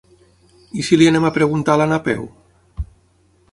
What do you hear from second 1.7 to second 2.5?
a la Napeu?